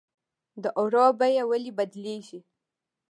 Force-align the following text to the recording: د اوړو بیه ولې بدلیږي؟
د 0.63 0.63
اوړو 0.79 1.05
بیه 1.19 1.43
ولې 1.49 1.71
بدلیږي؟ 1.77 2.39